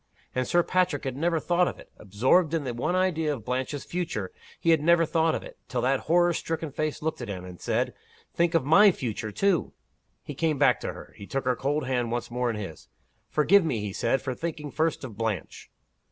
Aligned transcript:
And 0.33 0.47
Sir 0.47 0.63
Patrick 0.63 1.03
had 1.03 1.15
never 1.15 1.39
thought 1.39 1.67
of 1.67 1.77
it! 1.77 1.91
Absorbed 1.99 2.55
in 2.55 2.63
the 2.63 2.73
one 2.73 2.95
idea 2.95 3.31
of 3.35 3.45
Blanche's 3.45 3.85
future, 3.85 4.31
he 4.59 4.71
had 4.71 4.81
never 4.81 5.05
thought 5.05 5.35
of 5.35 5.43
it, 5.43 5.59
till 5.67 5.81
that 5.81 5.99
horror 6.09 6.33
stricken 6.33 6.71
face 6.71 7.03
looked 7.03 7.21
at 7.21 7.27
him, 7.27 7.45
and 7.45 7.61
said, 7.61 7.93
Think 8.33 8.55
of 8.55 8.65
my 8.65 8.89
future, 8.91 9.31
too! 9.31 9.73
He 10.23 10.33
came 10.33 10.57
back 10.57 10.79
to 10.79 10.93
her. 10.93 11.13
He 11.17 11.27
took 11.27 11.45
her 11.45 11.55
cold 11.55 11.85
hand 11.85 12.11
once 12.11 12.31
more 12.31 12.49
in 12.49 12.55
his. 12.55 12.87
"Forgive 13.29 13.63
me," 13.63 13.79
he 13.79 13.93
said, 13.93 14.23
"for 14.23 14.33
thinking 14.33 14.71
first 14.71 15.03
of 15.03 15.17
Blanche." 15.19 15.69